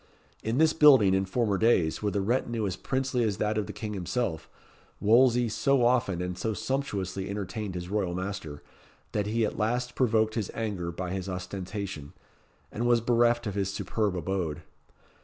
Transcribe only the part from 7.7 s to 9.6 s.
his royal master, that he at